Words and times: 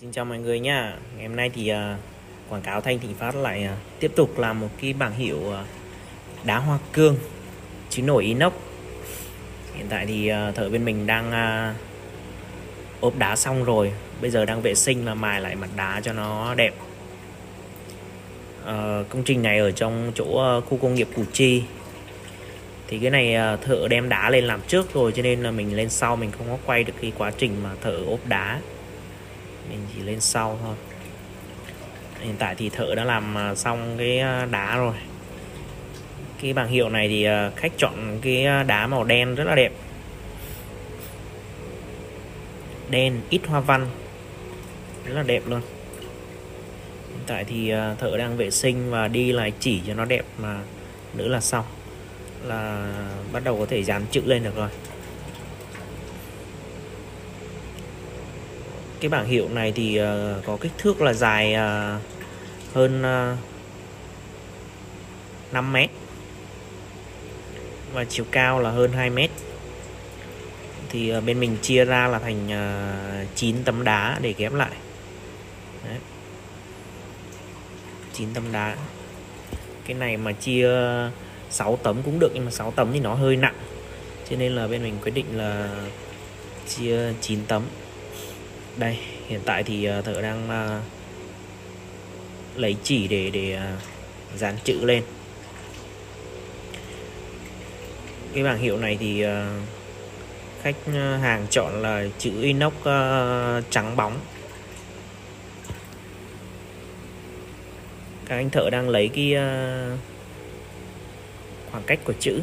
Xin 0.00 0.12
chào 0.12 0.24
mọi 0.24 0.38
người 0.38 0.60
nha. 0.60 0.96
Ngày 1.16 1.26
hôm 1.26 1.36
nay 1.36 1.50
thì 1.54 1.72
uh, 1.72 1.76
quảng 2.48 2.62
cáo 2.62 2.80
Thanh 2.80 2.98
Thịnh 2.98 3.14
Phát 3.14 3.36
lại 3.36 3.68
uh, 3.72 4.00
tiếp 4.00 4.12
tục 4.16 4.38
làm 4.38 4.60
một 4.60 4.68
cái 4.82 4.92
bảng 4.92 5.14
hiệu 5.14 5.36
uh, 5.36 5.54
đá 6.44 6.58
hoa 6.58 6.78
cương 6.92 7.16
chứ 7.90 8.02
nổi 8.02 8.24
inox. 8.24 8.52
Hiện 9.74 9.86
tại 9.88 10.06
thì 10.06 10.32
uh, 10.32 10.54
thợ 10.54 10.68
bên 10.68 10.84
mình 10.84 11.06
đang 11.06 11.28
uh, 11.28 11.76
ốp 13.00 13.18
đá 13.18 13.36
xong 13.36 13.64
rồi. 13.64 13.92
Bây 14.20 14.30
giờ 14.30 14.44
đang 14.44 14.62
vệ 14.62 14.74
sinh 14.74 15.04
và 15.04 15.14
mài 15.14 15.40
lại 15.40 15.54
mặt 15.54 15.70
đá 15.76 16.00
cho 16.04 16.12
nó 16.12 16.54
đẹp. 16.54 16.74
Uh, 18.62 19.08
Công 19.08 19.22
trình 19.24 19.42
này 19.42 19.58
ở 19.58 19.70
trong 19.70 20.12
chỗ 20.14 20.58
uh, 20.58 20.64
khu 20.64 20.78
công 20.78 20.94
nghiệp 20.94 21.08
Củ 21.16 21.22
Chi. 21.32 21.62
Thì 22.88 22.98
cái 22.98 23.10
này 23.10 23.54
uh, 23.54 23.60
thợ 23.62 23.88
đem 23.88 24.08
đá 24.08 24.30
lên 24.30 24.44
làm 24.44 24.60
trước 24.68 24.94
rồi 24.94 25.12
cho 25.12 25.22
nên 25.22 25.42
là 25.42 25.50
mình 25.50 25.76
lên 25.76 25.88
sau 25.88 26.16
mình 26.16 26.30
không 26.38 26.46
có 26.48 26.58
quay 26.66 26.84
được 26.84 26.94
cái 27.00 27.12
quá 27.18 27.32
trình 27.38 27.62
mà 27.62 27.70
thợ 27.80 27.96
ốp 28.06 28.26
đá 28.26 28.60
mình 29.68 29.86
chỉ 29.94 30.02
lên 30.02 30.20
sau 30.20 30.58
thôi. 30.62 30.74
Hiện 32.20 32.34
tại 32.38 32.54
thì 32.54 32.68
thợ 32.68 32.94
đã 32.94 33.04
làm 33.04 33.38
à, 33.38 33.54
xong 33.54 33.94
cái 33.98 34.18
à, 34.18 34.46
đá 34.50 34.76
rồi. 34.76 34.94
Cái 36.42 36.52
bảng 36.52 36.68
hiệu 36.68 36.88
này 36.88 37.08
thì 37.08 37.24
à, 37.24 37.50
khách 37.56 37.72
chọn 37.76 38.18
cái 38.22 38.46
đá 38.66 38.86
màu 38.86 39.04
đen 39.04 39.34
rất 39.34 39.44
là 39.44 39.54
đẹp. 39.54 39.72
Đen, 42.90 43.20
ít 43.30 43.40
hoa 43.46 43.60
văn, 43.60 43.86
rất 45.04 45.14
là 45.14 45.22
đẹp 45.22 45.42
luôn. 45.46 45.60
Hiện 47.08 47.22
tại 47.26 47.44
thì 47.44 47.72
thợ 47.98 48.16
đang 48.18 48.36
vệ 48.36 48.50
sinh 48.50 48.90
và 48.90 49.08
đi 49.08 49.32
lại 49.32 49.52
chỉ 49.60 49.80
cho 49.86 49.94
nó 49.94 50.04
đẹp 50.04 50.24
mà 50.38 50.60
nữa 51.14 51.28
là 51.28 51.40
xong. 51.40 51.64
Là 52.44 52.92
bắt 53.32 53.44
đầu 53.44 53.58
có 53.58 53.66
thể 53.66 53.82
dán 53.82 54.02
chữ 54.10 54.22
lên 54.24 54.42
được 54.42 54.56
rồi. 54.56 54.68
Cái 59.00 59.08
bảng 59.08 59.26
hiệu 59.26 59.48
này 59.48 59.72
thì 59.72 60.00
uh, 60.00 60.44
có 60.46 60.56
kích 60.60 60.72
thước 60.78 61.02
là 61.02 61.12
dài 61.12 61.54
uh, 61.54 62.02
hơn 62.74 63.02
ờ, 63.02 63.32
uh, 63.32 63.38
5 65.54 65.72
mét 65.72 65.90
và 67.92 68.04
chiều 68.04 68.24
cao 68.30 68.60
là 68.60 68.70
hơn 68.70 68.92
2 68.92 69.10
mét. 69.10 69.30
Thì 70.88 71.16
uh, 71.16 71.24
bên 71.24 71.40
mình 71.40 71.56
chia 71.62 71.84
ra 71.84 72.08
là 72.08 72.18
thành 72.18 72.46
uh, 72.46 73.28
9 73.34 73.56
tấm 73.64 73.84
đá 73.84 74.18
để 74.22 74.34
ghép 74.38 74.52
lại. 74.52 74.72
Đấy. 75.84 75.98
9 78.12 78.28
tấm 78.34 78.44
đá. 78.52 78.76
Cái 79.86 79.96
này 79.96 80.16
mà 80.16 80.32
chia 80.32 80.70
6 81.50 81.78
tấm 81.82 82.02
cũng 82.04 82.18
được 82.18 82.30
nhưng 82.34 82.44
mà 82.44 82.50
6 82.50 82.70
tấm 82.70 82.90
thì 82.92 83.00
nó 83.00 83.14
hơi 83.14 83.36
nặng. 83.36 83.56
Cho 84.30 84.36
nên 84.36 84.52
là 84.52 84.66
bên 84.66 84.82
mình 84.82 84.98
quyết 85.02 85.14
định 85.14 85.26
là 85.38 85.68
chia 86.66 87.12
9 87.20 87.38
tấm 87.48 87.62
đây, 88.78 88.98
hiện 89.26 89.40
tại 89.44 89.62
thì 89.62 89.84
ờ, 89.84 90.02
thợ 90.02 90.22
đang 90.22 90.48
ờ, 90.48 90.80
lấy 92.56 92.76
chỉ 92.82 93.08
để 93.08 93.30
để 93.30 93.52
ờ, 93.52 93.72
dán 94.36 94.56
chữ 94.64 94.84
lên. 94.84 95.02
Cái 98.34 98.44
bảng 98.44 98.58
hiệu 98.58 98.78
này 98.78 98.96
thì 99.00 99.24
khách 100.62 100.76
hàng 101.20 101.46
chọn 101.50 101.82
là 101.82 102.04
chữ 102.18 102.42
inox 102.42 102.72
trắng 103.70 103.96
bóng. 103.96 104.18
Các 108.26 108.36
anh 108.36 108.50
thợ 108.50 108.70
đang 108.70 108.88
lấy 108.88 109.08
cái 109.08 109.34
khoảng 111.70 111.82
cách 111.86 111.98
của 112.04 112.12
chữ. 112.20 112.40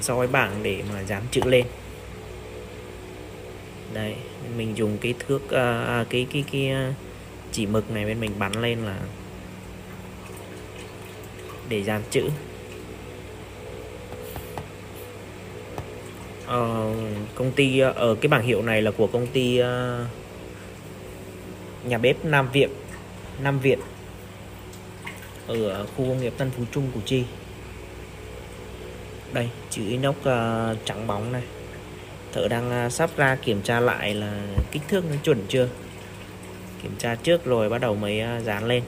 So 0.00 0.16
với 0.16 0.26
bảng 0.26 0.62
để 0.62 0.82
mà 0.92 1.02
dán 1.02 1.22
chữ 1.30 1.40
lên 1.44 1.66
đây 3.94 4.14
mình 4.56 4.76
dùng 4.76 4.98
cái 4.98 5.14
thước 5.18 5.50
à, 5.50 5.84
à, 5.84 6.04
cái 6.10 6.26
cái 6.32 6.44
cái 6.52 6.70
à, 6.70 6.94
chỉ 7.52 7.66
mực 7.66 7.90
này 7.90 8.04
bên 8.04 8.20
mình 8.20 8.30
bắn 8.38 8.52
lên 8.62 8.78
là 8.78 8.98
để 11.68 11.82
dán 11.82 12.02
chữ. 12.10 12.28
Ờ, 16.46 16.94
công 17.34 17.52
ty 17.52 17.78
à, 17.78 17.88
ở 17.88 18.14
cái 18.14 18.28
bảng 18.28 18.42
hiệu 18.42 18.62
này 18.62 18.82
là 18.82 18.90
của 18.90 19.06
công 19.06 19.26
ty 19.26 19.60
uh, 19.60 19.66
nhà 21.84 21.98
bếp 21.98 22.24
Nam 22.24 22.48
Việt 22.52 22.70
Nam 23.42 23.58
Việt 23.58 23.78
ở 25.46 25.86
khu 25.86 26.08
công 26.08 26.20
nghiệp 26.20 26.32
Tân 26.36 26.50
Phú 26.50 26.64
Trung 26.72 26.90
Củ 26.94 27.00
Chi. 27.04 27.24
Đây 29.32 29.48
chữ 29.70 29.82
inox 29.88 30.16
uh, 30.16 30.24
trắng 30.84 31.06
bóng 31.06 31.32
này 31.32 31.42
thợ 32.32 32.48
đang 32.48 32.70
à, 32.70 32.90
sắp 32.90 33.10
ra 33.16 33.36
kiểm 33.42 33.62
tra 33.62 33.80
lại 33.80 34.14
là 34.14 34.32
kích 34.70 34.82
thước 34.88 35.04
nó 35.10 35.16
chuẩn 35.22 35.38
chưa? 35.48 35.68
Kiểm 36.82 36.92
tra 36.98 37.14
trước 37.14 37.44
rồi 37.44 37.68
bắt 37.68 37.80
đầu 37.80 37.94
mới 37.94 38.20
à, 38.20 38.40
dán 38.40 38.64
lên. 38.64 38.82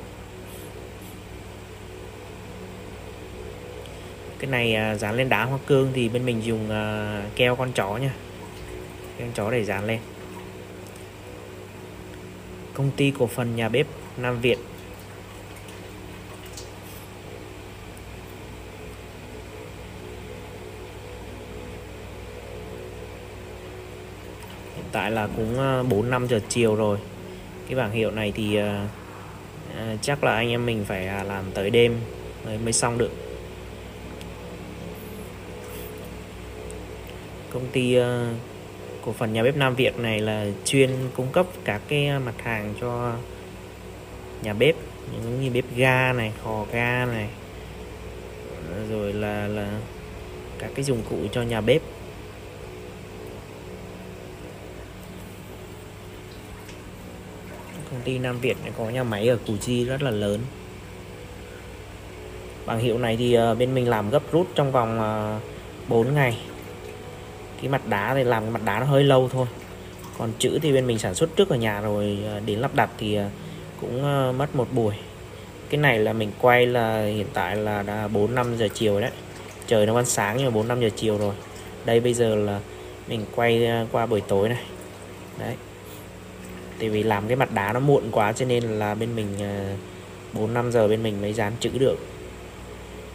Cái 4.38 4.50
này 4.50 4.74
à, 4.74 4.94
dán 4.94 5.14
lên 5.14 5.28
đá 5.28 5.44
hoa 5.44 5.58
cương 5.66 5.90
thì 5.94 6.08
bên 6.08 6.26
mình 6.26 6.44
dùng 6.44 6.68
keo 7.36 7.56
con 7.56 7.72
chó 7.72 7.96
nha. 7.96 8.14
Keo 9.18 9.26
con 9.26 9.34
chó 9.34 9.50
để 9.50 9.64
dán 9.64 9.84
lên. 9.84 9.98
Công 12.74 12.90
ty 12.90 13.12
cổ 13.18 13.26
phần 13.26 13.56
nhà 13.56 13.68
bếp 13.68 13.86
Nam 14.16 14.40
Việt. 14.40 14.58
Tại 24.94 25.10
là 25.10 25.28
cũng 25.36 25.56
4 25.88 26.02
ờ, 26.02 26.08
năm 26.08 26.26
giờ 26.26 26.40
chiều 26.48 26.74
rồi. 26.74 26.98
Cái 27.68 27.78
bảng 27.78 27.90
hiệu 27.90 28.10
này 28.10 28.32
thì 28.36 28.56
ờ, 28.56 28.86
ờ, 29.76 29.96
chắc 30.02 30.24
là 30.24 30.34
anh 30.34 30.50
em 30.50 30.66
mình 30.66 30.84
phải 30.84 31.06
à, 31.06 31.22
làm 31.22 31.44
tới 31.54 31.70
đêm 31.70 31.96
mới, 32.46 32.58
mới 32.58 32.72
xong 32.72 32.98
được. 32.98 33.10
Công 37.52 37.66
ty 37.72 37.94
ờ, 37.94 38.28
cổ 39.04 39.12
phần 39.12 39.32
nhà 39.32 39.42
bếp 39.42 39.56
Nam 39.56 39.74
Việt 39.74 39.98
này 39.98 40.20
là 40.20 40.46
chuyên 40.64 40.90
cung 41.16 41.32
cấp 41.32 41.46
các 41.64 41.80
cái 41.88 42.10
mặt 42.18 42.34
hàng 42.42 42.74
cho 42.80 43.12
nhà 44.42 44.52
bếp 44.52 44.74
những 45.12 45.40
như 45.40 45.50
bếp 45.50 45.64
ga 45.76 46.12
này 46.12 46.32
kho 46.44 46.66
ga 46.72 47.04
này 47.04 47.28
rồi 48.90 49.12
là 49.12 49.48
là 49.48 49.80
các 50.58 50.70
cái 50.74 50.84
dụng 50.84 51.02
cụ 51.10 51.16
cho 51.32 51.42
nhà 51.42 51.60
bếp. 51.60 51.82
Công 57.94 58.02
ty 58.02 58.18
Nam 58.18 58.38
Việt 58.40 58.56
có 58.78 58.84
nhà 58.84 59.02
máy 59.02 59.28
ở 59.28 59.38
Củ 59.46 59.56
Chi 59.56 59.84
rất 59.84 60.02
là 60.02 60.10
lớn. 60.10 60.40
Bảng 62.66 62.78
hiệu 62.78 62.98
này 62.98 63.16
thì 63.16 63.34
ờ, 63.34 63.54
bên 63.54 63.74
mình 63.74 63.88
làm 63.88 64.10
gấp 64.10 64.22
rút 64.32 64.46
trong 64.54 64.72
vòng 64.72 65.00
ờ, 65.00 65.38
4 65.88 66.14
ngày. 66.14 66.38
Cái 67.60 67.68
mặt 67.68 67.86
đá 67.88 68.14
thì 68.14 68.24
làm 68.24 68.52
mặt 68.52 68.62
đá 68.64 68.80
nó 68.80 68.86
hơi 68.86 69.04
lâu 69.04 69.28
thôi. 69.28 69.46
Còn 70.18 70.32
chữ 70.38 70.58
thì 70.62 70.72
bên 70.72 70.86
mình 70.86 70.98
sản 70.98 71.14
xuất 71.14 71.36
trước 71.36 71.48
ở 71.48 71.56
nhà 71.56 71.80
rồi 71.80 72.18
ờ, 72.26 72.40
đến 72.46 72.58
lắp 72.58 72.74
đặt 72.74 72.90
thì 72.98 73.18
cũng 73.80 74.02
mất 74.38 74.56
một 74.56 74.68
buổi. 74.72 74.94
Cái 75.70 75.80
này 75.80 75.98
là 75.98 76.12
mình 76.12 76.30
quay 76.40 76.66
là 76.66 77.06
hiện 77.06 77.26
tại 77.32 77.56
là 77.56 77.82
đã 77.82 78.08
4 78.08 78.34
5 78.34 78.56
giờ 78.56 78.68
chiều 78.74 79.00
đấy. 79.00 79.10
Trời 79.66 79.86
nó 79.86 79.92
vẫn 79.92 80.04
sáng 80.04 80.36
nhưng 80.36 80.46
mà 80.46 80.50
4 80.50 80.68
5 80.68 80.80
giờ 80.80 80.88
chiều 80.96 81.18
rồi. 81.18 81.34
Đây 81.84 82.00
bây 82.00 82.14
giờ 82.14 82.34
là 82.34 82.60
mình 83.08 83.24
quay 83.34 83.68
qua 83.92 84.06
buổi 84.06 84.20
tối 84.20 84.48
này. 84.48 84.62
Đấy 85.38 85.54
tại 86.78 86.88
vì 86.88 87.02
làm 87.02 87.28
cái 87.28 87.36
mặt 87.36 87.52
đá 87.52 87.72
nó 87.72 87.80
muộn 87.80 88.10
quá 88.12 88.32
cho 88.32 88.46
nên 88.46 88.64
là 88.64 88.94
bên 88.94 89.16
mình 89.16 89.28
à, 89.40 89.76
4 90.32 90.54
5 90.54 90.72
giờ 90.72 90.88
bên 90.88 91.02
mình 91.02 91.20
mới 91.20 91.32
dán 91.32 91.52
chữ 91.60 91.70
được. 91.78 91.96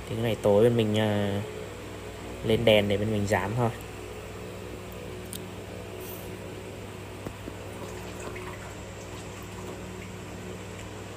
Thì 0.09 0.15
cái 0.15 0.23
này 0.23 0.37
tối 0.41 0.63
bên 0.63 0.77
mình 0.77 0.99
à, 0.99 1.41
lên 2.45 2.65
đèn 2.65 2.87
để 2.87 2.97
bên 2.97 3.11
mình 3.11 3.27
dán 3.27 3.51
thôi. 3.57 3.69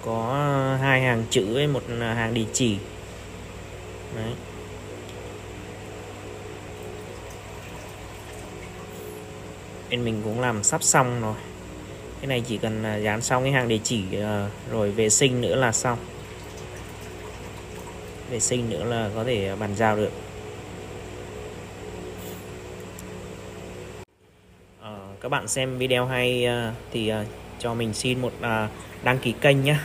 Có 0.05 0.35
hai 0.81 1.03
hàng 1.03 1.25
chữ 1.31 1.55
với 1.55 1.67
một 1.67 1.83
à, 2.01 2.15
hàng 2.15 2.35
địa 2.35 2.47
chỉ. 2.53 2.79
Đấy. 4.17 4.33
Bên 9.91 10.05
mình 10.05 10.21
cũng 10.25 10.41
làm 10.41 10.65
sắp 10.65 10.83
xong 10.83 11.21
rồi 11.21 11.35
cái 12.23 12.29
này 12.29 12.43
chỉ 12.49 12.59
cần 12.59 12.83
à, 12.85 12.97
dán 12.97 13.23
xong 13.23 13.43
cái 13.43 13.53
hàng 13.53 13.69
địa 13.69 13.79
chỉ 13.85 14.03
ờ, 14.21 14.49
rồi 14.71 14.91
vệ 14.91 15.11
sinh 15.11 15.41
nữa 15.41 15.57
là 15.57 15.73
xong. 15.73 15.99
Vệ 18.31 18.41
sinh 18.41 18.71
nữa 18.71 18.85
là 18.85 19.11
có 19.15 19.25
thể 19.25 19.49
à, 19.49 19.57
bàn 19.57 19.77
giao 19.77 19.97
được. 19.97 20.11
À, 24.81 24.97
các 25.21 25.29
bạn 25.29 25.49
xem 25.49 25.79
video 25.79 26.07
hay 26.07 26.47
à, 26.47 26.75
thì 26.93 27.13
cho 27.59 27.75
mình 27.75 27.95
xin 27.95 28.21
một 28.21 28.33
đăng 29.03 29.19
ký 29.19 29.35
kênh 29.41 29.65
nhé 29.65 29.77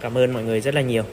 Cảm 0.00 0.18
ơn 0.18 0.32
mọi 0.32 0.42
người 0.42 0.60
rất 0.60 0.74
là 0.74 0.80
nhiều. 0.80 1.04